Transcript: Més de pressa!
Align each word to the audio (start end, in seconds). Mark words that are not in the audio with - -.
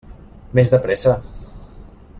Més 0.59 0.71
de 0.75 0.79
pressa! 0.85 1.15